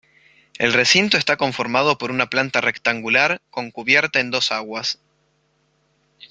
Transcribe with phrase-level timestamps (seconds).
[0.57, 4.97] El recinto está conformado por una planta rectangular, con cubierta en dos aguas.